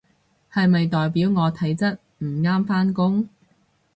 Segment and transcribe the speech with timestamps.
[0.51, 3.29] 係咪代表我體質唔啱返工？